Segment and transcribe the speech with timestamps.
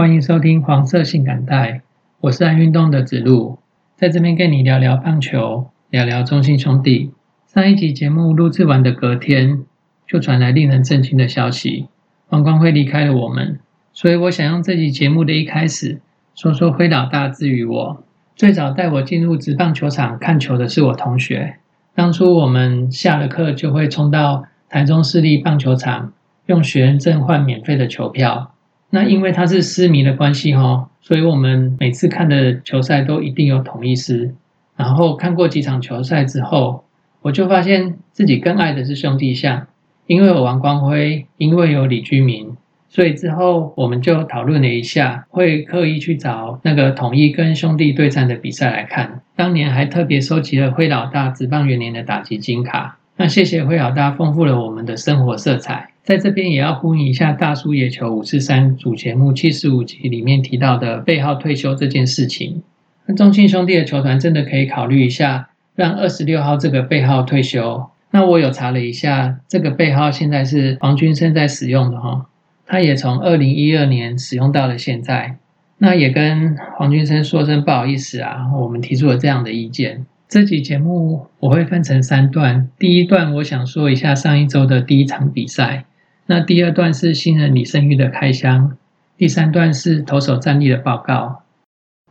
[0.00, 1.82] 欢迎收听黄色性感带，
[2.22, 3.58] 我是爱运动的子路，
[3.96, 7.12] 在这边跟你聊聊棒球，聊聊中信兄弟。
[7.46, 9.60] 上一集节目录制完的隔天，
[10.06, 11.88] 就传来令人震惊的消息，
[12.30, 13.60] 王光辉离开了我们。
[13.92, 16.00] 所以我想用这集节目的一开始，
[16.34, 18.02] 说说辉老大之于我。
[18.34, 21.56] 最早带我进入职棒球场看球的是我同学，
[21.94, 26.14] 当初我们下了课就会冲到台中市立棒球场，
[26.46, 28.54] 用学生证换免费的球票。
[28.90, 34.34] 那因为他是私迷的关系哈，所以我们每次看的球赛都一定有统一师。
[34.76, 36.84] 然后看过几场球赛之后，
[37.22, 39.66] 我就发现自己更爱的是兄弟象，
[40.06, 42.56] 因为有王光辉，因为有李居明，
[42.88, 49.20] 所以之后我们就讨论了一下，会刻意去找那个统一跟兄弟对战的比赛来看。
[49.36, 52.98] 当年还特别收集了辉老大职棒元年的打击金卡。
[53.16, 55.89] 那谢谢辉老大，丰富了我们的生活色彩。
[56.02, 62.62] 在这边也要呼应一下大叔野球五四三主节目七十五集里面提到的背号退休这件事情。
[63.06, 67.90] 那中信兄弟的球团真的可以考虑一下，让二十六号这个背号退休。
[68.10, 72.26] 那我有查了一下，这个背号现在是黄军生在使用的哈，
[72.66, 75.36] 他也从二零一二年使用到了现在。
[75.78, 80.04] 那也跟黄军生说声不好意思啊，我们提出了这样的意见。
[80.28, 85.84] 这集节目我会分成三段，第一段我想说一下上一周的第一场比赛。
[86.30, 88.76] 那第二段是新人李胜玉的开箱，
[89.18, 91.42] 第三段是投手战力的报告。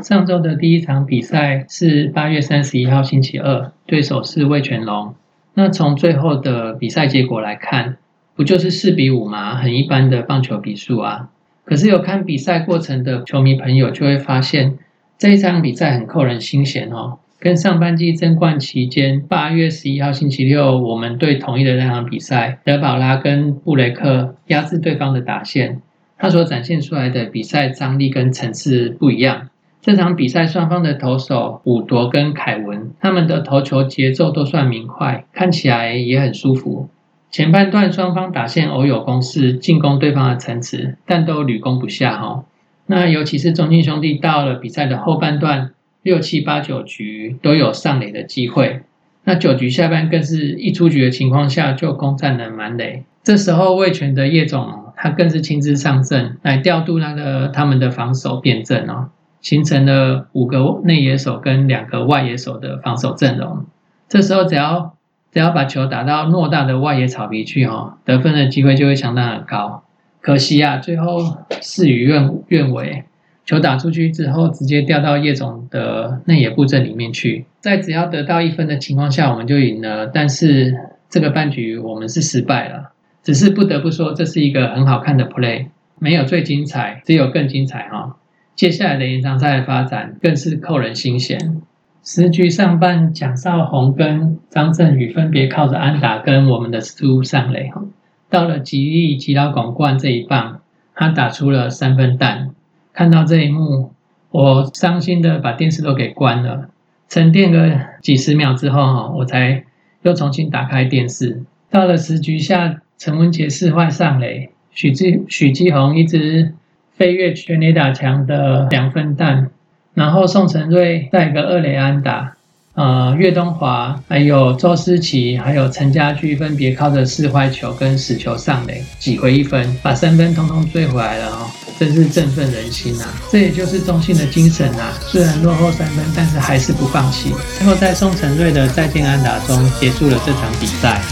[0.00, 5.16] 上周的第一场比赛是八月三十一号星期二，对手是魏全龙。
[5.54, 7.96] 那从最后的比赛结果来看，
[8.36, 9.56] 不就是四比五吗？
[9.56, 11.30] 很一般的棒球比数啊。
[11.64, 14.78] 可是有看比赛过程的球迷朋友就会发现，
[15.18, 17.18] 这一场比赛很扣人心弦哦。
[17.44, 25.82] 跟上半季争冠期间，八月十一号星期六，我们对同一的那场比赛，德保拉跟布雷克压制对方的打线，
[26.16, 29.50] 他所展现出来的比赛张力跟层次不一样。
[29.82, 36.88] 这场比赛双方的投手伍铎跟凯文，他们的投球节奏都算明快，看起来也很舒服。
[37.30, 42.46] 前半段双方打线偶有攻势，进攻对方的层次，但都屡攻不下哈。
[42.86, 45.72] 那尤其是中信兄弟到了比赛的后半段。
[46.04, 48.82] 六七八九局都有上垒的机会，
[49.24, 53.02] 那九局下半更是一出局的情况下就攻占了满垒。
[53.22, 59.08] 这时候魏权的叶总他更是亲自上阵来调度那个他们的防守辩阵哦，
[59.40, 63.64] 形成了五个内野手跟两个外野手的防守阵容。
[64.06, 64.94] 这时候只要
[65.32, 69.82] 只要把球打到偌大的外野草皮去哦，得分的机会就会相当的高。
[70.20, 73.04] 可惜啊，最后事与愿愿违。
[73.44, 77.44] 球打出去之后，直接掉到叶总的内野布阵里面去。
[77.60, 80.06] 在只要得到一分的情况下，我们就赢了。
[80.06, 80.74] 但是
[81.10, 82.92] 这个半局我们是失败了。
[83.22, 85.66] 只是不得不说，这是一个很好看的 play，
[85.98, 88.16] 没有最精彩，只有更精彩哈。
[88.54, 91.60] 接下来的延长赛的发展更是扣人心弦。
[92.02, 97.82] 十局上半，蒋少红跟张振宇分别靠着安打跟我们的猪上垒哈。
[98.28, 100.60] 到了吉利吉老广冠这一棒，
[100.94, 102.50] 他打出了三分弹。
[102.94, 103.92] 看到这一幕，
[104.30, 106.70] 我伤心的把电视都给关了。
[107.08, 109.64] 沉淀个几十秒之后，哈，我才
[110.02, 111.42] 又重新打开电视。
[111.70, 116.54] 到了十局下，陈文杰四坏上垒，许继许基宏一直
[116.96, 119.50] 飞跃全垒打墙的两分弹，
[119.92, 122.36] 然后宋承瑞带个二垒安打。
[122.74, 131.46] 呃，岳东华、还有周思琪、还有陈家驹分别靠着四坏球跟死球上垒，挤回一分，把三分通通追回来了哦，
[131.78, 133.08] 真是振奋人心啊！
[133.30, 137.34] 这也就是中信的精神啊，虽然落后三分，但是还是不放弃。
[137.58, 141.02] 最后在宋承瑞的再见安达中结束了这场比赛。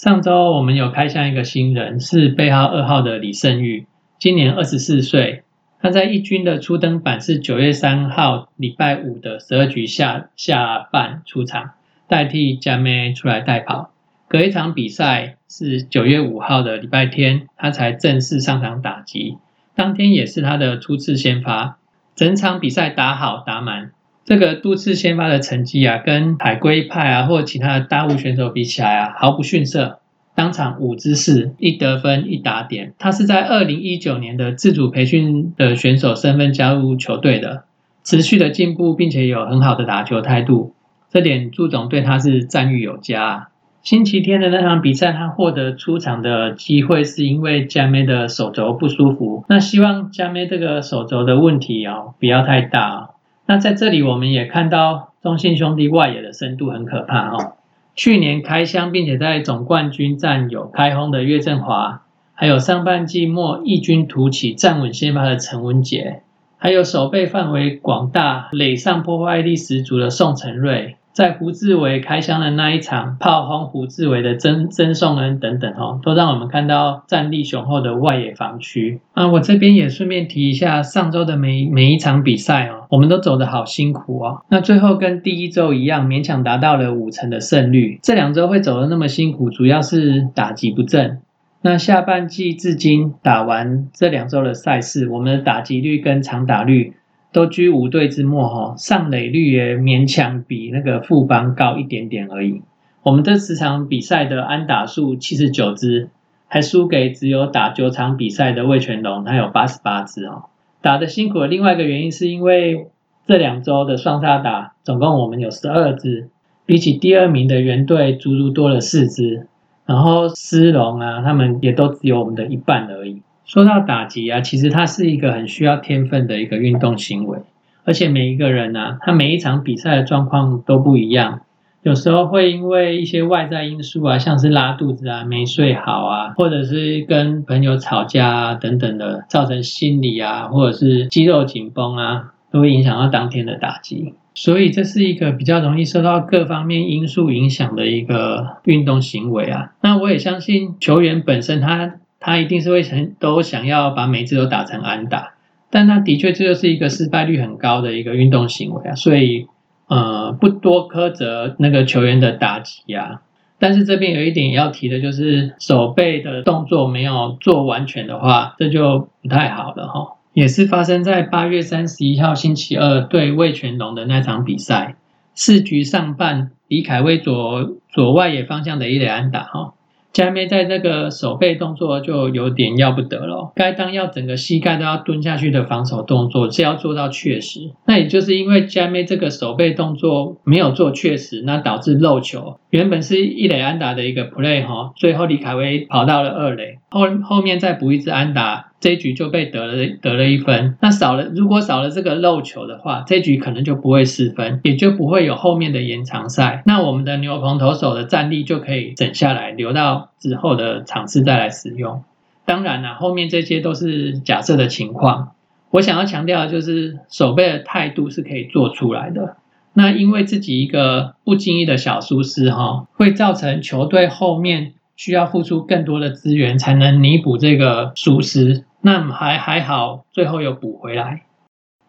[0.00, 3.86] 上周我们有开箱一个新人，是背号二号的李胜玉，
[4.18, 5.42] 今年二十四岁。
[5.78, 11.72] 他在一军的初登板是九月三号礼拜五的十二局下下半出场，
[12.08, 13.90] 代替加梅出来代跑。
[14.26, 19.36] 隔一场比赛是九月五号的礼拜天，他才正式上场打击。
[19.74, 21.76] 当天也是他的初次先发，
[22.14, 23.90] 整场比赛打好打满。
[24.24, 29.98] 这个多次先发的成绩啊，跟海龟派啊或其他的大物选手比起来啊，毫不逊色。
[30.36, 32.94] 当场五支四，一得分一打点。
[32.98, 37.64] 他是在二零一九年的自主培训的选手身份加入球队的，
[38.04, 40.74] 持续的进步，并且有很好的打球态度，
[41.10, 43.48] 这点朱总对他是赞誉有加。
[43.82, 49.44] 星期天的那场比赛，他获得出场的机会是因为加梅的手肘不舒服。
[49.48, 53.10] 那希望加梅这个手肘的问题哦不要太大。
[53.50, 57.54] 那在这里我们也看到中信兄弟外野的深度很可怕哦。
[57.96, 62.02] 去年开箱并且在总冠军战有开轰的岳振华，
[62.32, 66.22] 还有上半季末异军突起站稳先发的陈文杰，
[66.58, 70.94] 还有守备范围广大、垒上破坏力十足的宋承瑞。
[71.20, 79.02] 在胡志伟开箱的那一场炮轰胡志伟的曾曾颂恩等等哦，都让我们看到战力雄厚的外野防区。
[79.12, 84.40] 啊，我这边也顺便提一下，上周的每每一场比赛哦，我们都走得好辛苦哦。
[84.48, 87.98] 那最后跟第一周一样，勉强达到了五成的胜率。
[88.02, 91.18] 这两周会走得那么辛苦，主要是打击不正。
[91.60, 96.94] 那下半季至今打完这两周的赛事，我们的打击率跟长打率。
[97.32, 102.62] 都居五队之末哈，上垒率也勉强比那个副帮高一点点而已。
[103.02, 106.10] 我们这十场比赛的安打数七十九支，
[106.48, 110.44] 还输给只有打九场比赛的魏全龙，他有八十八支哦。
[110.82, 112.88] 打的辛苦的另外一个原因是因为
[113.26, 116.28] 这两周的双杀打，总共我们有十二支，
[116.66, 119.46] 比起第二名的原队足足多了四支。
[119.86, 123.22] 然后斯隆啊，他们也都只有我们的一半而已。
[123.50, 127.40] 说到打击啊，其实它是一个很需要天分的一个运动行为，
[127.84, 131.40] 而且每一个人呢，他每一场比赛的状况都不一样，
[131.82, 144.14] 有时候会因为一些外在因素啊，像是拉肚子啊、没睡好啊，或者是跟朋友吵架啊等等的，造成心理啊或者是肌肉紧绷啊，都会影响到当天的打击。
[144.32, 149.72] 所以这是一个比较容易受到各方面因素影响的一个运动行为啊。
[149.82, 151.94] 那我也相信球员本身他。
[152.20, 155.34] 他一定是会想都想要把每次都打成安打，
[155.70, 159.46] 但他的确这就是一个失败率很高的一个运动行为啊，所以
[159.88, 163.22] 呃不多苛责那个球员的打击啊。
[163.58, 170.16] 但是这边有一点要提的就是手背的动作没有做完全的话，这就不太好了哈。
[170.32, 174.94] 也是发生在八月三十一号星期二对魏全龙的那场比赛，
[175.34, 179.74] 四局上半李凯威左左外野方向的一垒安打哈。
[180.12, 192.58] 加梅在那个手背动作就有点要不得了，该当要整个膝盖都要蹲下去的防守动作是要做到确实，那也就是因为加梅这个手背动作没有做确实，那导致漏球。
[192.70, 198.66] 原本是一垒安打的一个 play 哈，最后李凯威跑到了二垒，后后面再补一支安打。
[198.80, 206.62] 这一局就被得了得了一分，那少了如果少了这个漏球的话，这局可能就不会失分，也就不会有后面的延长赛。
[206.64, 212.02] 那我们的牛棚投手的战力就可以整下来，留到之后的场次再来使用。
[212.46, 215.32] 当然了，后面这些都是假设的情况。
[215.72, 219.36] 我想要强调的就是，守备的态度是可以做出来的。
[219.72, 228.64] 那因为自己一个不经意的小疏失，哈，会造成球队后面需要付出更多的资源才能弥补这个疏失。
[228.82, 231.22] 那还还好，最后有补回来，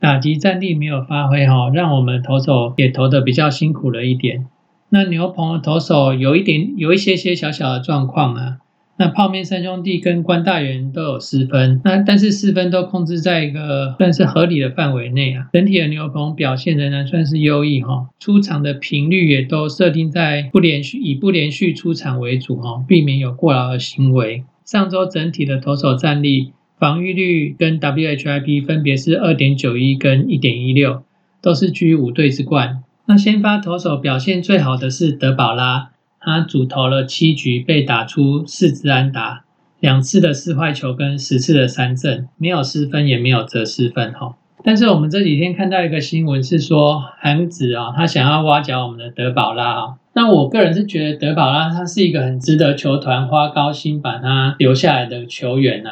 [0.00, 4.46] 打击战力没有发挥哈，让我们投手也投的比较辛苦了一点。
[4.88, 8.58] 那牛棚的投手有一点有一些些小小的状况啊。
[8.98, 15.48] 那泡面三兄弟跟关大元都有四分，那但是四分都控制在一个算是合理的范围内啊。
[15.52, 24.44] 整体的牛棚表现仍然算是优异哈，出场的频率也都设定在不连续以不连续出场为主哈，避免有过劳的行为。
[24.64, 26.52] 上周整体的投手战力。
[26.78, 31.04] 防御率跟 WHIP 分别是二点九一跟一点一六，
[31.40, 32.82] 都是居五队之冠。
[33.06, 35.92] 那先发投手表现最好的是德保拉，
[36.26, 39.44] 他主投了七局，被打出四支安打，
[39.78, 44.34] 两次的四坏球跟十次的三振，没有失分也没有折失分哈。
[44.64, 49.94] 但是我们这几天看到一个新闻是说，韩子啊，他想要挖角我们的德保拉啊。
[50.14, 55.90] 那我个人是觉得德保拉他是一个很值得球团花高薪把他留下来的球员呐。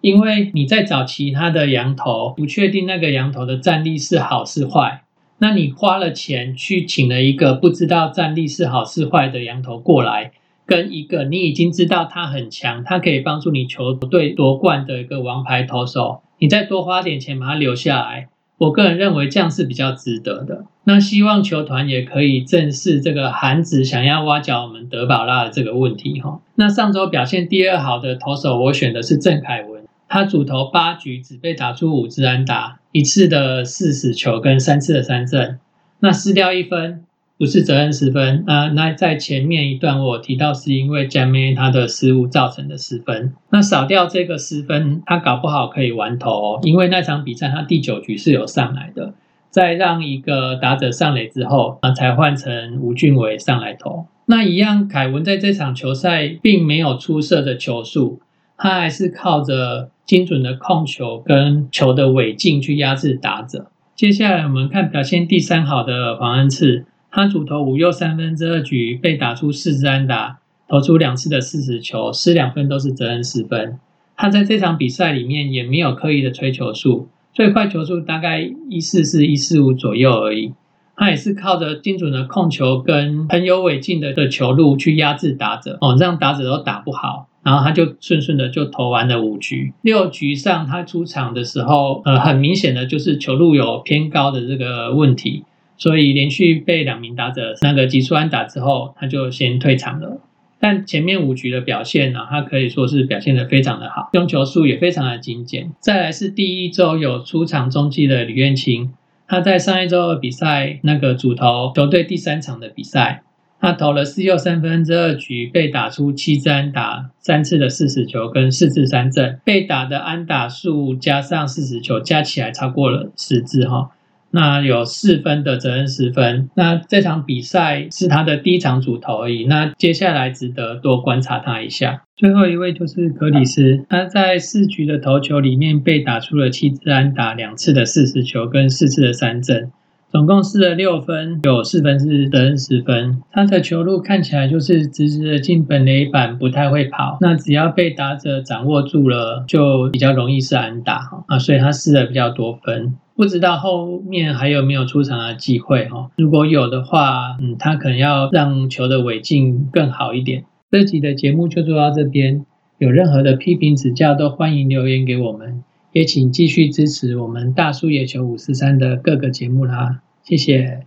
[0.00, 5.02] 因为你在找其他的羊头，不确定那个羊头的战力是好是坏，
[5.38, 10.32] 那你花了钱去请了一个不知道战力是好是坏的羊头过来，
[10.64, 18.28] 跟一个你已经知道他很强，他可以帮助你球队夺冠的一个王牌投手，你再多花点钱把他留下来，
[18.58, 20.64] 我个人认为这样是比较值得的。
[20.84, 26.40] 那希望球团也可以正视这个韩子想要挖角我们德保拉的这个问题哈。
[26.54, 29.84] 那上周表现第二好的投手，我选的是郑凯文。
[30.08, 35.58] 他主投八局，只被打出五支安打，一次的四死球跟三次的三振，
[36.00, 37.04] 那失掉一分，
[37.36, 38.68] 不是责任失分啊。
[38.68, 49.12] 那在前面一段我提到是因为 Jamie 他的失误造成的失分，那少掉这个失分，他搞不好可以完投哦，因为那场比赛他第九局是有上来的，
[49.50, 54.06] 再让一个打者上垒之后啊，才换成吴俊伟上来投。
[54.24, 58.20] 那一样，凯文在这场球赛并没有出色的球速，
[58.56, 63.70] 他还是靠着精准的控球跟球的尾劲去压制打者。
[63.94, 73.78] 接下来我们看表现第三好的黄恩赐，他主投五又三分之二局，被打出四支安打，投出两次的四十球，失两分都是责任四分。
[74.16, 80.52] 他在这场比赛里面也没有刻意的吹球数，最快球速大概一四四一四五左右而已。
[80.98, 89.72] 他也是靠着精准的控球跟很有尾劲的的球路去压制打者哦，让打者都打不好，然后他就顺顺的就投完了五局。
[89.82, 95.44] 六局上他出场的时候，呃，很明显的就是球路有偏高的这个问题，
[95.76, 100.20] 所以连续被两名打者那个急速安打之后，他就先退场了。
[100.58, 105.70] 但前面五局的表现呢，他可以说是表现的非常的好，用球数也非常的精简。
[105.78, 108.92] 再来是第一周有出场中继的李彦青。
[109.28, 113.22] 他在上一周的比赛，那个主投球队第三场的比赛，
[113.60, 123.90] 他投了四又三分之二局，被打出七支安打，三次的四十球跟四次三振，被打的安打数加上四十球加起来超过了十支哈。
[124.32, 129.44] 那有四分的责任十分，那这场比赛是他的第一场主投而已。
[129.46, 132.02] 那接下来值得多观察他一下。
[132.16, 139.70] 最后一位就是格里斯，他在四局的投球里面被打出了七支安打，两次的四十球跟四次的三振，
[140.16, 143.20] 总共失了六分，有四分是责任十分。
[143.30, 147.18] 他的球路看起来就是直直的进本垒板，不太会跑。
[147.20, 152.96] 那只要被打者掌握住了，就比较容易是安打啊，所以他失了比较多分。
[153.14, 156.10] 不知道后面还有没有出场的机会哈？
[156.16, 160.44] 如果有的话，嗯，他可能要让球的尾劲更好一点。
[160.70, 162.46] 这集的节目就做到这边，
[162.78, 170.86] 有任何的批评指教都欢迎留言给我们，也请继续支持我们大叔野球五四三的各个节目啦，谢谢。